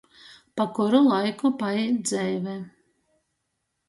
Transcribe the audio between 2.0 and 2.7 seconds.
dzeive.